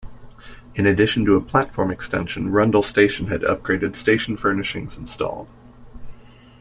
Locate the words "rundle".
2.49-2.81